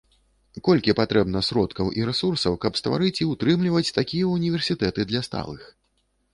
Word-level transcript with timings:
Колькі 0.67 0.95
патрэбна 0.99 1.41
сродкаў 1.49 1.91
і 1.99 2.07
рэсурсаў, 2.11 2.57
каб 2.65 2.81
стварыць 2.83 3.13
і 3.23 3.29
ўтрымліваць 3.35 3.87
такія 4.01 4.33
ўніверсітэты 4.35 5.01
для 5.15 5.27
сталых? 5.33 5.73